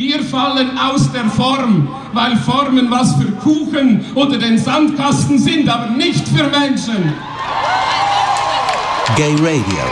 Wir 0.00 0.22
fallen 0.22 0.78
aus 0.78 1.12
der 1.12 1.26
Form, 1.26 1.86
weil 2.14 2.34
Formen 2.38 2.90
was 2.90 3.14
für 3.16 3.30
Kuchen 3.32 4.02
oder 4.14 4.38
den 4.38 4.56
Sandkasten 4.56 5.38
sind, 5.38 5.68
aber 5.68 5.90
nicht 5.90 6.26
für 6.26 6.44
Menschen. 6.44 7.12
Gay 9.14 9.34
Radio. 9.34 9.84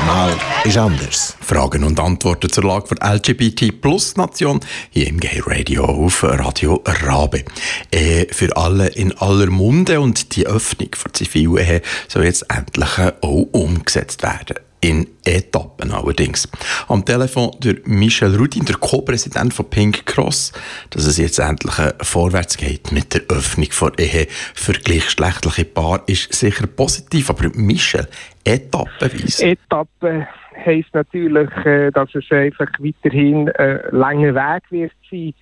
Normal 0.00 0.32
ist 0.64 0.76
anders. 0.76 1.36
Fragen 1.40 1.84
und 1.84 2.00
Antworten 2.00 2.50
zur 2.50 2.64
Lage 2.64 2.96
der 2.96 3.14
LGBT 3.14 3.80
Plus 3.80 4.16
Nation 4.16 4.58
hier 4.90 5.06
im 5.06 5.20
Gay 5.20 5.40
Radio 5.46 5.84
auf 5.84 6.24
Radio 6.24 6.82
Rabe. 6.84 7.44
Ehe 7.92 8.26
für 8.32 8.56
alle 8.56 8.88
in 8.88 9.16
aller 9.18 9.50
Munde 9.50 10.00
und 10.00 10.34
die 10.34 10.48
Öffnung 10.48 10.88
von 10.96 11.14
Zivilehe 11.14 11.80
soll 12.08 12.24
jetzt 12.24 12.44
endlich 12.50 12.98
auch 13.20 13.46
umgesetzt 13.52 14.24
werden 14.24 14.56
in 14.84 15.06
Etappen 15.24 15.92
allerdings. 15.92 16.46
Am 16.88 17.04
Telefon 17.04 17.52
der 17.62 17.76
Michel 17.86 18.36
Rudin, 18.36 18.66
der 18.66 18.76
Co-Präsident 18.76 19.54
von 19.54 19.70
Pink 19.70 20.04
Cross, 20.04 20.52
dass 20.90 21.06
es 21.06 21.16
jetzt 21.16 21.38
endlich 21.38 21.74
vorwärts 22.02 22.58
geht 22.58 22.92
mit 22.92 23.14
der 23.14 23.22
Öffnung 23.30 23.70
von 23.70 23.92
Ehe 23.98 24.26
für 24.28 24.74
gleichgeschlechtliche 24.74 25.64
Paare, 25.64 26.02
ist 26.06 26.32
sicher 26.34 26.66
positiv. 26.66 27.30
Aber 27.30 27.48
Michel, 27.54 28.06
etappenweise? 28.44 29.46
Etappen 29.46 30.26
heisst 30.64 30.92
natürlich, 30.92 31.50
äh, 31.64 31.90
dass 31.90 32.14
es 32.14 32.30
einfach 32.30 32.68
weiterhin 32.78 33.50
ein 33.52 33.80
langer 33.90 34.34
Weg 34.34 34.62
wird 34.70 34.92
sein 35.10 35.32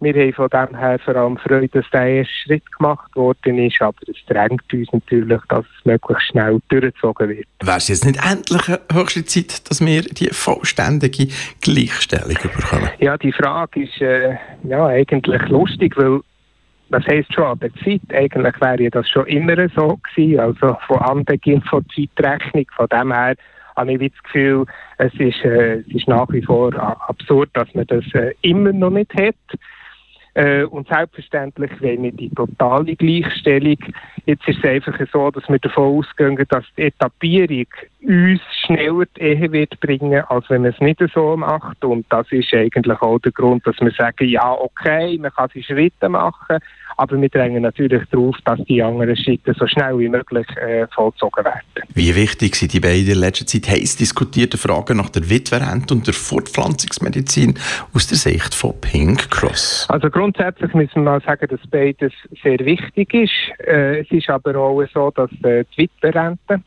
wir 0.00 0.14
haben 0.14 0.32
von 0.32 0.48
dem 0.48 0.76
her 0.76 0.98
vor 0.98 1.16
allem 1.16 1.36
Freude, 1.36 1.68
dass 1.68 1.84
der 1.90 2.06
erste 2.06 2.32
Schritt 2.44 2.72
gemacht 2.72 3.14
worden 3.14 3.58
ist, 3.58 3.80
aber 3.82 3.98
es 4.06 4.16
drängt 4.26 4.72
uns 4.72 4.92
natürlich, 4.92 5.40
dass 5.48 5.64
es 5.64 5.84
möglichst 5.84 6.26
schnell 6.28 6.60
durchgezogen 6.68 7.28
wird. 7.28 7.46
Wäre 7.62 7.76
es 7.76 7.88
jetzt 7.88 8.06
nicht 8.06 8.18
endlich 8.24 8.62
höchste 8.92 9.24
Zeit, 9.24 9.68
dass 9.68 9.84
wir 9.84 10.02
die 10.02 10.28
vollständige 10.30 11.28
Gleichstellung 11.60 12.36
bekommen? 12.42 12.88
Ja, 12.98 13.16
die 13.18 13.32
Frage 13.32 13.82
ist 13.82 14.00
äh, 14.00 14.36
ja, 14.64 14.86
eigentlich 14.86 15.42
lustig, 15.48 15.96
weil 15.96 16.20
das 16.90 17.06
heisst 17.06 17.32
schon 17.32 17.44
an 17.44 17.58
der 17.60 17.72
Zeit, 17.84 18.00
eigentlich 18.12 18.60
wäre 18.60 18.90
das 18.90 19.08
schon 19.08 19.26
immer 19.26 19.68
so 19.76 19.98
gewesen, 20.14 20.40
also 20.40 20.76
von 20.86 20.98
Anbeginn 20.98 21.62
von 21.62 21.84
Zeitrechnung, 21.94 22.66
von 22.74 22.88
dem 22.88 23.12
her 23.12 23.34
habe 23.76 23.92
ich 23.92 24.12
das 24.12 24.22
Gefühl, 24.24 24.66
es 24.98 25.12
ist, 25.14 25.44
äh, 25.44 25.80
es 25.80 25.94
ist 25.94 26.08
nach 26.08 26.28
wie 26.30 26.42
vor 26.42 26.74
absurd, 27.08 27.50
dass 27.54 27.72
man 27.74 27.86
das 27.86 28.04
äh, 28.14 28.34
immer 28.42 28.72
noch 28.72 28.90
nicht 28.90 29.12
hat. 29.14 29.34
Äh, 30.34 30.64
und 30.64 30.88
selbstverständlich 30.88 31.70
wollen 31.80 32.02
wir 32.04 32.12
die 32.12 32.30
totale 32.30 32.94
Gleichstellung. 32.94 33.78
Jetzt 34.26 34.46
ist 34.48 34.58
es 34.58 34.64
einfach 34.64 34.98
so, 35.12 35.30
dass 35.30 35.48
wir 35.48 35.58
davon 35.58 35.98
ausgehen, 35.98 36.38
dass 36.48 36.64
die 36.76 36.82
Etappierung 36.82 37.66
uns 38.02 38.40
schneller 38.64 39.04
die 39.16 39.20
Ehe 39.20 39.52
wird 39.52 39.78
bringen, 39.80 40.22
als 40.28 40.48
wenn 40.48 40.62
man 40.62 40.72
es 40.72 40.80
nicht 40.80 41.00
so 41.14 41.36
macht. 41.36 41.84
Und 41.84 42.06
das 42.10 42.26
ist 42.30 42.52
eigentlich 42.54 43.00
auch 43.00 43.18
der 43.18 43.32
Grund, 43.32 43.66
dass 43.66 43.78
wir 43.80 43.90
sagen, 43.90 44.28
ja, 44.28 44.52
okay, 44.52 45.18
man 45.18 45.30
kann 45.32 45.50
sie 45.52 45.62
Schritte 45.62 46.08
machen, 46.08 46.58
aber 46.96 47.20
wir 47.20 47.28
drängen 47.28 47.62
natürlich 47.62 48.02
darauf, 48.10 48.36
dass 48.44 48.60
die 48.64 48.82
anderen 48.82 49.16
Schritte 49.16 49.54
so 49.58 49.66
schnell 49.66 49.98
wie 49.98 50.08
möglich 50.08 50.46
äh, 50.56 50.86
vollzogen 50.88 51.44
werden. 51.44 51.60
Wie 51.94 52.14
wichtig 52.14 52.56
sind 52.56 52.72
die 52.72 52.80
beiden 52.80 53.08
in 53.08 53.18
letzter 53.18 53.46
Zeit 53.46 53.68
heiß 53.68 53.96
diskutierten 53.96 54.58
Fragen 54.58 54.98
nach 54.98 55.10
der 55.10 55.28
Witwerrente 55.28 55.94
und 55.94 56.06
der 56.06 56.14
Fortpflanzungsmedizin 56.14 57.58
aus 57.94 58.06
der 58.06 58.18
Sicht 58.18 58.54
von 58.54 58.80
Pink 58.80 59.30
Cross? 59.30 59.86
Also 59.88 60.10
grundsätzlich 60.10 60.72
müssen 60.74 61.04
wir 61.04 61.12
mal 61.12 61.20
sagen, 61.22 61.46
dass 61.48 61.60
beides 61.70 62.12
sehr 62.42 62.58
wichtig 62.60 63.14
ist. 63.14 63.32
Äh, 63.66 64.00
es 64.00 64.10
ist 64.10 64.28
aber 64.28 64.56
auch 64.56 64.82
so, 64.92 65.10
dass 65.10 65.30
äh, 65.42 65.64
die 65.76 65.82
Witwerrente 65.82 66.62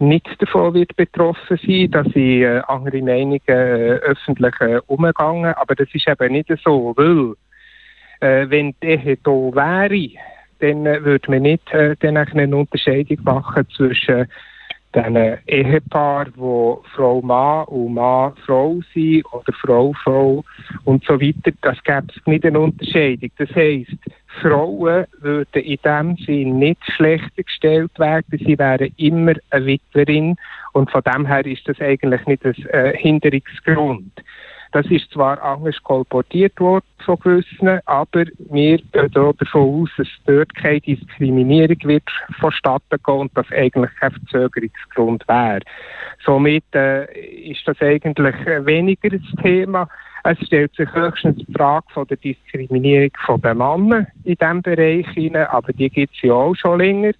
nicht 0.00 0.26
davon 0.40 0.74
wird 0.74 0.96
betroffen 0.96 1.58
sein, 1.64 1.90
dass 1.90 2.06
sie 2.14 2.42
äh, 2.42 2.62
andere 2.66 3.02
Meinungen 3.02 3.40
äh, 3.46 4.00
öffentlich 4.02 4.54
äh, 4.60 4.80
umgangen. 4.86 5.54
Aber 5.54 5.74
das 5.74 5.88
ist 5.92 6.08
eben 6.08 6.32
nicht 6.32 6.50
so, 6.64 6.94
weil 6.96 7.34
äh, 8.20 8.48
wenn 8.48 8.74
die 8.82 8.88
Ehe 8.88 9.16
da 9.22 9.30
wäre, 9.30 10.10
dann 10.60 10.86
äh, 10.86 11.04
würde 11.04 11.30
man 11.30 11.42
nicht 11.42 11.72
äh, 11.72 11.96
dann 12.00 12.16
eine 12.16 12.56
Unterscheidung 12.56 13.18
machen 13.24 13.68
zwischen 13.76 14.26
den 14.94 15.38
Ehepaar, 15.46 16.26
wo 16.36 16.82
Frau 16.94 17.20
Mann 17.22 17.64
und 17.66 17.94
Mann 17.94 18.34
Frau 18.44 18.80
sind 18.92 19.24
oder 19.32 19.52
Frau 19.52 19.92
Frau 20.02 20.44
und 20.84 21.04
so 21.04 21.20
weiter. 21.20 21.52
Das 21.62 21.82
gäbe 21.84 22.06
es 22.14 22.26
nicht 22.26 22.44
eine 22.44 22.58
Unterscheidung. 22.58 23.30
Das 23.38 23.50
heisst, 23.54 23.96
Frauen 24.40 25.06
würden 25.20 25.62
in 25.62 25.78
dem 25.84 26.16
Sinn 26.16 26.58
nicht 26.58 26.82
schlechter 26.92 27.42
gestellt 27.42 27.96
werden. 27.98 28.38
Sie 28.38 28.58
wären 28.58 28.92
immer 28.96 29.34
eine 29.50 29.66
Witwerin 29.66 30.36
und 30.72 30.90
von 30.90 31.02
dem 31.02 31.26
her 31.26 31.46
ist 31.46 31.68
das 31.68 31.80
eigentlich 31.80 32.26
nicht 32.26 32.44
ein 32.44 32.54
äh, 32.70 32.96
Hinderungsgrund. 32.96 34.12
Das 34.72 34.86
ist 34.86 35.10
zwar 35.10 35.42
anders 35.42 35.82
kolportiert 35.82 36.58
worden 36.60 36.84
von 37.04 37.18
gewissen, 37.18 37.80
aber 37.86 38.24
wir 38.50 38.78
gehen 38.78 39.10
davon 39.12 39.82
aus, 39.82 39.90
dass 39.96 40.08
dort 40.26 40.54
keine 40.54 40.80
Diskriminierung 40.80 41.78
wird 41.84 42.08
vonstatten 42.38 42.98
gehen 43.04 43.14
und 43.14 43.36
das 43.36 43.50
eigentlich 43.50 43.90
kein 43.98 44.12
Verzögerungsgrund 44.12 45.26
wäre. 45.26 45.60
Somit 46.24 46.64
äh, 46.74 47.06
ist 47.50 47.66
das 47.66 47.80
eigentlich 47.80 48.36
weniger 48.46 49.08
das 49.10 49.42
Thema. 49.42 49.88
Es 50.22 50.38
stellt 50.46 50.74
sich 50.76 50.92
höchstens 50.92 51.38
die 51.38 51.52
Frage 51.52 51.86
von 51.92 52.06
der 52.06 52.18
Diskriminierung 52.18 53.10
von 53.24 53.40
den 53.40 53.58
Männern 53.58 54.06
in 54.24 54.36
diesem 54.36 54.62
Bereich 54.62 55.08
hinein, 55.08 55.46
aber 55.46 55.72
die 55.72 55.90
gibt 55.90 56.14
es 56.14 56.22
ja 56.22 56.34
auch 56.34 56.54
schon 56.54 56.78
länger. 56.78 57.12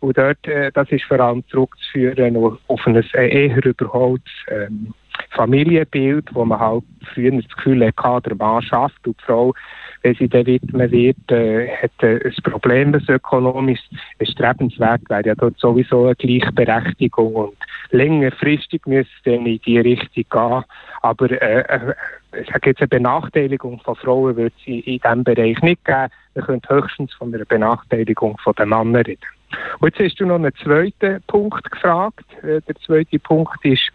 Und 0.00 0.18
dort, 0.18 0.46
äh, 0.48 0.72
das 0.72 0.90
ist 0.90 1.04
vor 1.04 1.20
allem 1.20 1.46
zurückzuführen 1.48 2.36
auf 2.66 2.86
ein 2.86 2.96
eher 3.14 3.64
überholtes 3.64 4.32
ähm, 4.48 4.92
Familienbild, 5.30 6.34
wo 6.34 6.44
man 6.44 6.58
halt 6.58 6.84
früher 7.14 7.30
das 7.30 7.48
Gefühl 7.56 7.86
hatte, 7.86 8.30
der 8.30 8.36
Mann 8.36 8.62
schafft 8.62 9.06
und 9.06 9.18
die 9.20 9.24
Frau, 9.24 9.54
wenn 10.02 10.14
sie 10.14 10.28
dann 10.28 10.46
widmen 10.46 10.90
wird, 10.90 11.30
äh, 11.30 11.68
hat 11.68 12.02
äh, 12.02 12.20
ein 12.24 12.42
Problem, 12.42 12.92
das 12.92 13.08
ökonomisch 13.08 13.80
erstrebenswert 14.18 15.02
wäre 15.08 15.26
ja 15.26 15.34
dort 15.34 15.58
sowieso 15.58 16.06
eine 16.06 16.14
Gleichberechtigung 16.14 17.34
und 17.34 17.56
längerfristig 17.90 18.86
müsste 18.86 19.12
es 19.16 19.22
dann 19.24 19.46
in 19.46 19.60
die 19.66 19.78
Richtung 19.78 20.24
gehen. 20.30 20.64
Aber 21.02 21.30
äh, 21.30 21.60
äh, 21.60 21.94
sage 22.52 22.70
jetzt, 22.70 22.80
eine 22.80 22.88
Benachteiligung 22.88 23.80
von 23.80 23.96
Frauen 23.96 24.36
wird 24.36 24.52
es 24.60 24.66
in, 24.66 24.80
in 24.80 25.00
diesem 25.00 25.24
Bereich 25.24 25.60
nicht 25.62 25.84
geben. 25.84 26.08
Wir 26.34 26.42
können 26.42 26.62
höchstens 26.68 27.12
von 27.14 27.34
einer 27.34 27.44
Benachteiligung 27.44 28.36
von 28.38 28.54
den 28.54 28.68
Männern 28.68 28.96
reden. 28.96 29.20
Und 29.78 29.96
jetzt 29.96 30.12
hast 30.12 30.20
du 30.20 30.26
noch 30.26 30.36
einen 30.36 30.54
zweiten 30.62 31.22
Punkt 31.26 31.70
gefragt. 31.70 32.24
Äh, 32.42 32.60
der 32.62 32.74
zweite 32.84 33.18
Punkt 33.18 33.64
ist, 33.64 33.90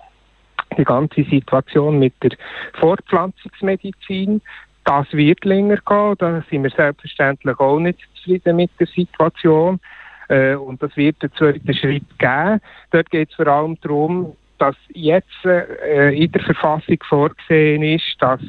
die 0.78 0.84
ganze 0.84 1.24
Situation 1.24 2.00
mit 2.00 2.14
der 2.24 2.32
Fortpflanzungsmedizin. 2.80 4.42
Das 4.84 5.12
wird 5.12 5.46
länger 5.46 5.78
gehen, 5.78 6.16
da 6.18 6.44
sind 6.50 6.64
wir 6.64 6.72
selbstverständlich 6.72 7.60
auch 7.60 7.80
nicht 7.80 8.00
zufrieden 8.16 8.56
mit 8.56 8.72
der 8.80 8.88
Situation. 8.88 9.80
Äh, 10.28 10.56
und 10.56 10.82
das 10.82 10.96
wird 10.96 11.22
den 11.22 11.32
zweiten 11.34 11.74
Schritt 11.74 12.18
geben. 12.18 12.62
Dort 12.92 13.10
geht 13.12 13.30
es 13.30 13.36
vor 13.36 13.48
allem 13.48 13.78
darum, 13.82 14.36
dass 14.58 14.76
jetzt 14.94 15.46
äh, 15.46 16.16
in 16.16 16.32
der 16.32 16.42
Verfassung 16.42 16.98
vorgesehen 17.08 17.84
ist, 17.84 18.16
dass 18.20 18.40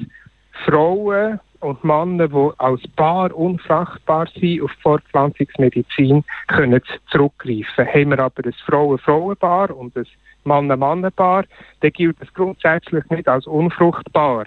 Frauen 0.64 1.40
und 1.60 1.82
Männer, 1.84 2.28
die 2.28 2.50
als 2.58 2.82
Paar 2.96 3.34
unfrachtbar 3.34 4.28
sind, 4.38 4.62
auf 4.62 4.70
Fortpflanzungsmedizin 4.82 6.24
können 6.48 6.80
zurückgreifen. 7.10 7.86
Haben 7.86 8.10
wir 8.10 8.18
aber 8.18 8.44
ein 8.44 8.52
Frauen-Frauenpaar 8.66 9.76
und 9.76 9.96
ein 9.96 10.06
Mann-Mann-Paar, 10.44 11.44
dann 11.80 11.92
gilt 11.92 12.16
es 12.20 12.32
grundsätzlich 12.34 13.04
nicht 13.10 13.28
als 13.28 13.46
unfruchtbar. 13.46 14.46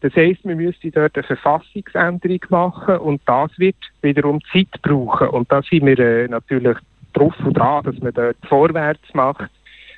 Das 0.00 0.14
heisst, 0.14 0.44
wir 0.44 0.56
müssen 0.56 0.92
dort 0.92 1.16
eine 1.16 1.24
Verfassungsänderung 1.24 2.40
machen 2.50 2.98
und 2.98 3.20
das 3.26 3.50
wird 3.58 3.76
wiederum 4.02 4.40
Zeit 4.52 4.68
brauchen. 4.82 5.28
Und 5.28 5.50
da 5.50 5.62
sind 5.62 5.86
wir 5.86 5.98
äh, 5.98 6.28
natürlich 6.28 6.76
drauf 7.14 7.34
und 7.44 7.54
dran, 7.54 7.84
dass 7.84 7.98
man 8.00 8.12
dort 8.12 8.36
vorwärts 8.46 9.14
macht. 9.14 9.50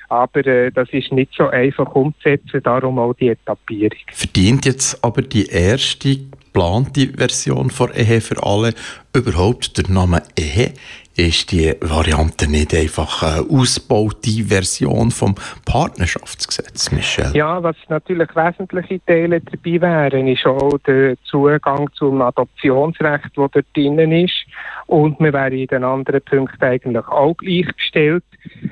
Aber 0.07 0.45
äh, 0.47 0.71
das 0.71 0.89
ist 0.91 1.11
nicht 1.11 1.33
so 1.35 1.49
einfach 1.49 1.93
umzusetzen, 1.93 2.63
darum 2.63 2.97
auch 2.97 3.13
die 3.13 3.29
Etappierung. 3.29 3.99
Verdient 4.11 4.65
jetzt 4.65 5.03
aber 5.03 5.21
die 5.21 5.45
erste 5.47 6.15
geplante 6.15 7.07
Version 7.15 7.69
von 7.69 7.91
Ehe 7.93 8.21
für 8.21 8.41
alle 8.41 8.73
überhaupt 9.15 9.77
der 9.77 9.89
Name 9.93 10.23
Ehe? 10.37 10.73
Ist 11.19 11.51
die 11.51 11.73
Variante 11.81 12.49
nicht 12.49 12.73
einfach 12.73 13.23
eine 13.23 13.45
ausgebaute 13.49 14.43
Version 14.45 15.11
vom 15.11 15.35
Partnerschaftsgesetz, 15.65 16.91
Michel? 16.91 17.31
Ja, 17.35 17.61
was 17.61 17.75
natürlich 17.89 18.29
wesentliche 18.35 19.03
Teile 19.05 19.41
dabei 19.41 19.81
wären, 19.81 20.27
ist 20.27 20.45
auch 20.45 20.77
der 20.87 21.21
Zugang 21.23 21.89
zum 21.93 22.21
Adoptionsrecht, 22.21 23.25
das 23.35 23.51
dort 23.51 23.65
drinnen 23.75 24.11
ist. 24.11 24.45
Und 24.87 25.19
wir 25.19 25.33
wären 25.33 25.53
in 25.53 25.67
den 25.67 25.83
anderen 25.83 26.21
Punkten 26.21 26.63
eigentlich 26.63 27.07
auch 27.07 27.35
gleichgestellt. 27.35 28.23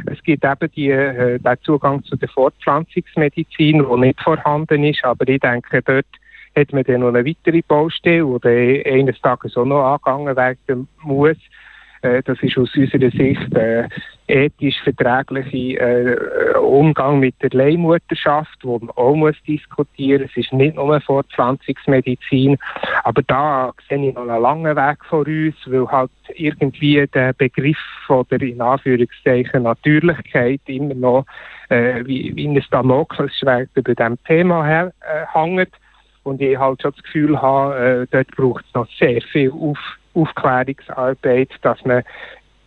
Es 0.05 0.23
gibt 0.23 0.45
eben 0.45 0.71
die, 0.75 0.89
äh, 0.89 1.39
den 1.39 1.57
Zugang 1.63 2.03
zu 2.05 2.15
der 2.15 2.29
Fortpflanzungsmedizin, 2.29 3.85
der 3.85 3.97
nicht 3.97 4.21
vorhanden 4.21 4.83
ist, 4.83 5.03
aber 5.03 5.27
ich 5.27 5.41
denke, 5.41 5.81
dort 5.81 6.05
hat 6.55 6.73
man 6.73 6.83
dann 6.83 7.01
noch 7.01 7.09
eine 7.09 7.25
weitere 7.25 7.61
Baustelle, 7.61 8.39
die 8.43 8.85
eines 8.85 9.19
Tages 9.21 9.57
auch 9.57 9.65
noch 9.65 9.83
angegangen 9.83 10.35
werden 10.35 10.88
muss 11.03 11.38
das 12.01 12.41
ist 12.41 12.57
aus 12.57 12.75
unserer 12.75 13.09
Sicht 13.11 13.55
äh, 13.55 13.88
ethisch 14.27 14.79
verträgliche 14.83 15.79
äh, 15.79 16.57
Umgang 16.57 17.19
mit 17.19 17.35
der 17.41 17.49
Leihmutterschaft, 17.51 18.59
wo 18.63 18.79
man 18.79 18.89
auch 18.91 19.15
muss 19.15 19.35
diskutieren 19.47 20.23
muss. 20.23 20.31
Es 20.31 20.45
ist 20.45 20.53
nicht 20.53 20.75
nur 20.75 20.99
Fortpflanzungsmedizin, 21.01 22.57
aber 23.03 23.21
da 23.23 23.73
sehe 23.88 24.09
ich 24.09 24.15
noch 24.15 24.27
einen 24.27 24.41
langen 24.41 24.75
Weg 24.75 25.05
vor 25.05 25.25
uns, 25.25 25.55
weil 25.65 25.88
halt 25.88 26.11
irgendwie 26.35 27.05
der 27.13 27.33
Begriff 27.33 27.77
von 28.05 28.25
der 28.29 28.41
in 28.41 28.61
Anführungszeichen 28.61 29.63
Natürlichkeit 29.63 30.61
immer 30.67 30.93
noch 30.93 31.25
äh, 31.69 32.05
wie, 32.05 32.35
wie 32.35 32.47
ein 32.47 32.63
Damoklesschwert 32.71 33.69
über 33.75 33.95
dem 33.95 34.21
Thema 34.23 34.65
her, 34.65 34.93
äh, 35.01 35.25
hängt. 35.33 35.71
Und 36.23 36.41
ich 36.41 36.57
halt 36.57 36.81
schon 36.81 36.91
das 36.91 37.03
Gefühl 37.03 37.41
habe, 37.41 37.77
äh, 38.03 38.07
dort 38.11 38.27
braucht 38.35 38.65
es 38.65 38.73
noch 38.73 38.88
sehr 39.00 39.21
viel 39.21 39.51
Auf 39.51 39.79
Aufklärungsarbeit, 40.21 41.49
dass 41.61 41.83
man 41.85 42.03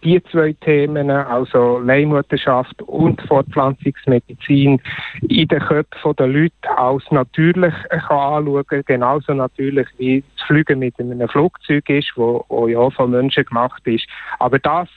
die 0.02 0.22
zwei 0.24 0.54
Themen, 0.60 1.10
also 1.10 1.78
Leihmutterschaft 1.78 2.80
und 2.82 3.20
Fortpflanzungsmedizin, 3.22 4.80
in 5.28 5.48
den 5.48 5.60
Köpfen 5.60 6.16
der 6.16 6.26
Leute 6.26 6.52
als 6.76 7.04
natürlich 7.10 7.74
kann 7.90 8.00
anschauen 8.10 8.66
kann. 8.66 8.82
Genauso 8.86 9.34
natürlich 9.34 9.88
wie 9.98 10.24
das 10.36 10.46
Fliegen 10.46 10.78
mit 10.78 10.98
einem 10.98 11.28
Flugzeug 11.28 11.88
ist, 11.90 12.12
wo, 12.16 12.44
wo 12.48 12.66
ja 12.66 12.88
von 12.90 13.10
Menschen 13.10 13.44
gemacht 13.44 13.82
ist. 13.86 14.06
Aber 14.38 14.58
das, 14.58 14.88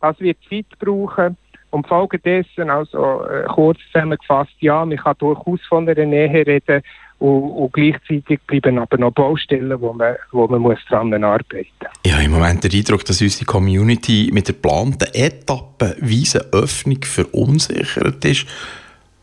das 0.00 0.20
wird 0.20 0.38
Zeit 0.50 0.66
brauchen. 0.78 1.36
Und 1.74 1.88
Folge 1.88 2.20
dessen, 2.20 2.70
also 2.70 3.24
äh, 3.24 3.42
kurz 3.52 3.80
zusammengefasst, 3.90 4.52
ja, 4.60 4.84
man 4.84 4.96
kann 4.96 5.16
durchaus 5.18 5.60
von 5.68 5.88
einer 5.88 6.06
Nähe 6.06 6.46
reden, 6.46 6.82
und, 7.18 7.50
und, 7.50 7.72
gleichzeitig 7.72 8.40
bleiben 8.46 8.78
aber 8.78 8.96
noch 8.96 9.12
Baustellen, 9.12 9.80
wo 9.80 9.92
man, 9.92 10.14
wo 10.30 10.46
man 10.46 10.60
muss 10.60 10.78
daran 10.88 11.12
arbeiten 11.24 11.66
muss. 12.04 12.12
Habe 12.12 12.24
im 12.24 12.30
Moment 12.30 12.62
den 12.62 12.72
Eindruck, 12.72 13.04
dass 13.04 13.20
unsere 13.20 13.44
Community 13.44 14.30
mit 14.32 14.46
der 14.46 14.54
geplanten 14.54 15.08
etappenweisen 15.14 16.42
Öffnung 16.52 17.02
verunsichert 17.02 18.24
ist 18.24 18.46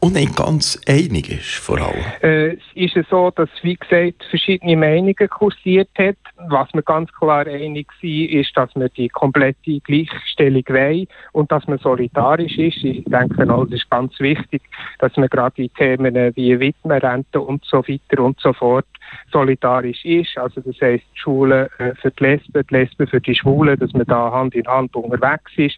und 0.01 0.13
nicht 0.13 0.36
ganz 0.36 0.81
einig 0.88 1.30
ist 1.30 1.56
vor 1.56 1.80
allem. 1.80 2.03
Äh, 2.21 2.57
es 2.75 2.95
ist 2.95 3.09
so, 3.09 3.31
dass, 3.31 3.50
wie 3.62 3.75
gesagt, 3.75 4.24
verschiedene 4.30 4.75
Meinungen 4.75 5.30
kursiert 5.30 5.89
hat. 5.98 6.18
Was 6.50 6.74
wir 6.74 6.81
ganz 6.81 7.12
klar 7.13 7.45
einig 7.45 7.88
sind, 8.01 8.31
ist, 8.31 8.57
dass 8.57 8.75
wir 8.75 8.89
die 8.89 9.09
komplette 9.09 9.80
Gleichstellung 9.81 10.63
wollen 10.68 11.07
und 11.33 11.51
dass 11.51 11.68
man 11.68 11.77
solidarisch 11.77 12.57
ist. 12.57 12.83
Ich 12.83 13.03
denke, 13.06 13.53
auch, 13.53 13.65
es 13.65 13.74
ist 13.74 13.89
ganz 13.92 14.19
wichtig, 14.19 14.63
dass 14.98 15.15
man 15.18 15.30
gerade 15.30 15.56
die 15.56 15.69
Themen 15.69 16.15
wie 16.36 16.59
Witwenrente 16.59 17.39
und 17.39 17.63
so 17.65 17.83
weiter 17.88 18.24
und 18.24 18.39
so 18.39 18.54
fort 18.54 18.88
solidarisch 19.31 20.04
ist. 20.04 20.36
Also 20.38 20.62
das 20.62 20.75
heisst, 20.81 21.06
die 21.13 21.19
Schule 21.19 21.69
äh, 21.77 21.94
für 22.01 22.12
die 22.12 22.24
Lesben, 22.24 22.65
die 22.69 22.74
Lesben 22.74 23.07
für 23.07 23.21
die 23.21 23.36
Schwulen, 23.36 23.77
dass 23.77 23.94
man 23.94 24.06
da 24.07 24.31
Hand 24.31 24.56
in 24.56 24.68
Hand 24.68 24.95
unterwegs 24.95 25.51
ist. 25.57 25.77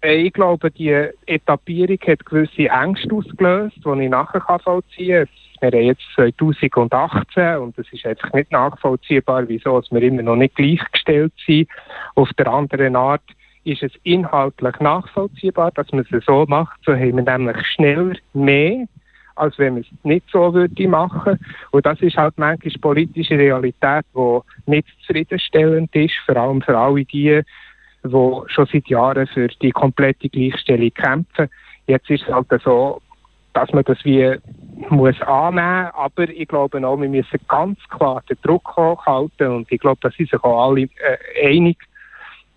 Äh, 0.00 0.22
ich 0.22 0.32
glaube, 0.32 0.70
die 0.70 0.90
Etappierung 1.26 1.98
hat 2.06 2.24
gewisse 2.24 2.68
Ängste 2.68 3.14
ausgelöst, 3.14 3.76
die 3.76 4.02
ich 4.04 4.10
nachher 4.10 4.60
vollziehen 4.60 5.26
kann. 5.26 5.72
Wir 5.72 5.80
haben 5.80 5.86
jetzt 5.86 6.02
2018 6.14 7.58
und 7.58 7.76
es 7.78 7.92
ist 7.92 8.06
einfach 8.06 8.32
nicht 8.32 8.52
nachvollziehbar, 8.52 9.48
wieso 9.48 9.82
wir 9.90 10.02
immer 10.02 10.22
noch 10.22 10.36
nicht 10.36 10.54
gleichgestellt 10.54 11.32
sind. 11.44 11.68
Auf 12.14 12.32
der 12.34 12.46
anderen 12.46 12.94
Art 12.94 13.22
ist 13.64 13.82
es 13.82 13.92
inhaltlich 14.04 14.78
nachvollziehbar, 14.78 15.72
dass 15.72 15.90
man 15.90 16.06
es 16.08 16.24
so 16.24 16.46
macht. 16.48 16.78
So 16.84 16.92
haben 16.92 17.16
wir 17.16 17.22
nämlich 17.22 17.66
schneller 17.66 18.14
mehr, 18.34 18.86
als 19.34 19.58
wenn 19.58 19.74
man 19.74 19.82
es 19.82 20.04
nicht 20.04 20.26
so 20.30 20.54
würde 20.54 20.88
machen. 20.88 21.38
Und 21.72 21.86
das 21.86 22.00
ist 22.00 22.16
halt 22.16 22.38
manchmal 22.38 22.72
politische 22.80 23.36
Realität, 23.36 24.04
die 24.14 24.40
nicht 24.66 24.88
zufriedenstellend 25.00 25.94
ist, 25.94 26.14
vor 26.24 26.36
allem 26.36 26.62
für 26.62 26.78
alle 26.78 27.04
die, 27.04 27.42
die 28.08 28.52
schon 28.52 28.68
seit 28.72 28.88
Jahren 28.88 29.26
für 29.26 29.48
die 29.48 29.70
komplette 29.70 30.28
Gleichstellung 30.28 30.92
kämpfen. 30.94 31.48
Jetzt 31.86 32.10
ist 32.10 32.22
es 32.22 32.34
halt 32.34 32.48
so, 32.62 33.00
dass 33.54 33.72
man 33.72 33.84
das 33.84 34.04
wie 34.04 34.36
muss 34.90 35.20
annehmen, 35.22 35.90
aber 35.94 36.28
ich 36.28 36.46
glaube 36.46 36.86
auch, 36.86 37.00
wir 37.00 37.08
müssen 37.08 37.40
ganz 37.48 37.78
klar 37.88 38.22
den 38.28 38.36
Druck 38.42 38.76
hochhalten 38.76 39.48
und 39.48 39.72
ich 39.72 39.80
glaube, 39.80 39.98
da 40.02 40.10
sind 40.10 40.30
sich 40.30 40.44
auch 40.44 40.68
alle 40.68 40.82
äh, 40.82 40.88
einig, 41.44 41.78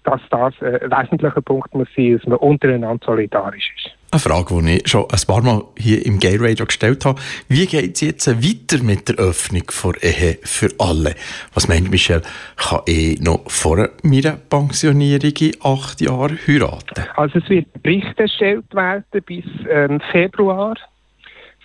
dass 0.04 0.22
das 0.30 0.54
ein 0.62 0.92
wesentlicher 0.92 1.42
Punkt 1.42 1.74
muss 1.74 1.88
sein, 1.96 2.18
dass 2.18 2.28
man 2.28 2.38
untereinander 2.38 3.04
solidarisch 3.06 3.74
ist. 3.76 4.01
Eine 4.14 4.20
Frage, 4.20 4.62
die 4.62 4.80
ich 4.80 4.90
schon 4.90 5.06
ein 5.10 5.20
paar 5.26 5.42
Mal 5.42 5.64
hier 5.78 6.06
im 6.06 6.20
Gay 6.20 6.36
Radio 6.38 6.66
gestellt 6.66 7.06
habe. 7.06 7.22
Wie 7.48 7.66
geht 7.66 7.96
es 7.96 8.02
jetzt 8.02 8.28
weiter 8.28 8.84
mit 8.84 9.08
der 9.08 9.16
Öffnung 9.16 9.64
der 9.86 10.04
Ehe 10.04 10.38
für 10.44 10.68
alle? 10.80 11.16
Was 11.54 11.70
meint 11.70 11.90
Michelle, 11.90 12.22
kann 12.58 12.82
ich 12.88 13.22
noch 13.22 13.50
vor 13.50 13.88
meiner 14.04 14.34
Pensionierung 14.34 15.32
in 15.40 15.54
acht 15.64 16.02
Jahren 16.02 16.38
heiraten? 16.46 17.06
Also 17.16 17.40
es 17.40 17.50
wird 17.50 17.82
Bericht 17.82 18.20
erstellt 18.20 18.66
werden 18.74 19.06
bis 19.26 19.46
ähm, 19.70 20.02
Februar 20.12 20.76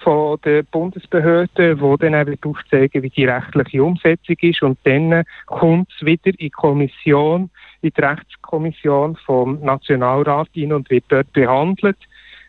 von 0.05 0.39
der 0.45 0.63
Bundesbehörde, 0.63 1.81
wo 1.81 1.97
dann 1.97 2.15
eben 2.15 2.39
aufzeigen, 2.45 3.03
wie 3.03 3.11
die 3.11 3.25
rechtliche 3.25 3.83
Umsetzung 3.83 4.37
ist 4.41 4.63
und 4.63 4.79
dann 4.85 5.25
kommt 5.47 5.89
es 5.97 6.07
wieder 6.07 6.27
in 6.27 6.37
die 6.37 6.51
Kommission, 6.51 7.51
in 7.83 7.91
die 7.91 8.01
Rechtskommission 8.01 9.17
vom 9.27 9.61
Nationalrat 9.65 10.51
hin 10.53 10.73
und 10.73 10.89
wird 10.91 11.07
dort 11.09 11.33
behandelt 11.33 11.97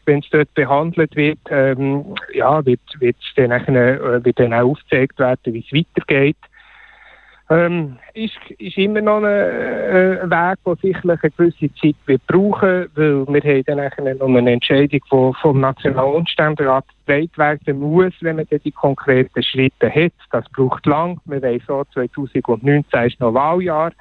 wenn 0.07 0.19
es 0.19 0.29
dort 0.29 0.53
behandelt 0.53 1.15
wird, 1.15 1.39
ähm, 1.49 2.15
ja, 2.33 2.65
wird, 2.65 2.79
wird, 2.99 3.17
dann, 3.35 3.51
äh, 3.51 4.23
wird 4.23 4.39
dann 4.39 4.53
auch 4.53 4.71
aufgezeigt 4.71 5.19
werden, 5.19 5.53
wie 5.53 5.65
es 5.69 5.71
weitergeht. 5.71 6.37
Ähm, 7.49 7.97
ist, 8.13 8.37
ist 8.57 8.77
immer 8.77 8.99
noch 8.99 9.19
ein 9.19 9.23
äh, 9.23 10.29
Weg, 10.29 10.57
der 10.65 10.75
sicherlich 10.81 11.23
eine 11.23 11.31
gewisse 11.31 11.73
Zeit 11.75 11.95
wird 12.05 12.27
brauchen, 12.27 12.87
weil 12.95 13.25
wir 13.25 13.41
haben 13.41 13.63
dann 13.65 14.17
noch 14.17 14.27
eine 14.27 14.51
Entscheidung, 14.51 14.99
die 15.09 15.31
vom 15.41 15.61
Nationalständerat 15.61 16.83
getragen 17.05 17.31
werden 17.37 17.79
muss, 17.79 18.13
wenn 18.19 18.35
man 18.35 18.47
dann 18.49 18.59
die 18.65 18.71
konkreten 18.71 19.41
Schritte 19.43 19.89
hat. 19.89 20.11
Das 20.31 20.43
braucht 20.49 20.85
lang. 20.85 21.21
Wir 21.23 21.41
wissen 21.41 21.71
auch, 21.71 21.85
2019 21.93 23.03
ist 23.05 23.19
noch 23.21 23.33
Wahljahr. 23.33 23.93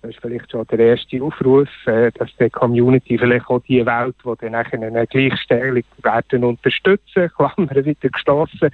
Das 0.00 0.12
ist 0.12 0.20
vielleicht 0.20 0.50
schon 0.52 0.64
der 0.70 0.78
erste 0.78 1.20
Aufruf, 1.20 1.68
äh, 1.86 2.12
dass 2.12 2.30
die 2.38 2.48
Community 2.50 3.18
vielleicht 3.18 3.48
auch 3.48 3.60
die 3.68 3.84
Welt, 3.84 4.14
die 4.24 4.32
dann 4.40 4.52
nachher 4.52 4.80
eine 4.80 5.06
Gleichstellung 5.08 5.82
werden 6.02 6.44
unterstützen, 6.44 7.30
Klammer 7.36 7.84
wieder 7.84 8.08
geschlossen. 8.08 8.70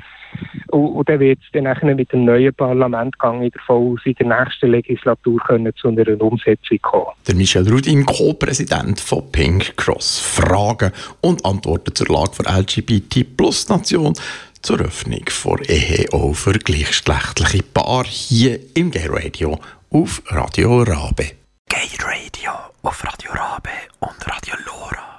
Und, 0.68 0.86
und 0.88 1.08
dann 1.08 1.20
wird 1.20 1.38
es 1.38 1.50
dann 1.52 1.64
nachher 1.64 1.94
mit 1.94 2.12
dem 2.12 2.26
neuen 2.26 2.52
Parlament 2.52 3.18
gehen, 3.18 3.50
davon 3.50 3.94
aus, 3.94 4.00
in 4.04 4.14
der 4.14 4.44
nächsten 4.44 4.70
Legislatur 4.70 5.40
können 5.46 5.74
zu 5.76 5.88
einer 5.88 6.20
Umsetzung 6.20 6.78
kommen. 6.82 7.12
Der 7.26 7.34
Michel 7.34 7.66
Rudin, 7.70 8.04
Co-Präsident 8.04 9.00
von 9.00 9.30
Pink 9.32 9.78
Cross. 9.78 10.20
Fragen 10.20 10.92
und 11.22 11.42
Antworten 11.46 11.94
zur 11.94 12.08
Lage 12.08 12.42
der 12.42 12.58
LGBT-Plus-Nation 12.58 14.12
zur 14.60 14.80
Öffnung 14.80 15.24
vor 15.28 15.60
Ehe 15.68 16.06
für 16.32 16.52
gleichgeschlechtliche 16.52 17.62
Paar 17.62 18.04
hier 18.04 18.58
im 18.74 18.90
Gay 18.90 19.06
Radio 19.08 19.58
auf 19.90 20.22
Radio 20.26 20.82
Rabe. 20.82 21.36
Gay 21.68 21.88
Radio 22.00 22.52
auf 22.82 23.04
Radio 23.04 23.32
Rabe 23.32 23.70
und 24.00 24.28
Radio 24.28 24.54
Lora. 24.66 25.13